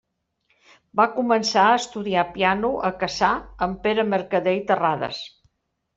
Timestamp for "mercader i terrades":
4.15-5.25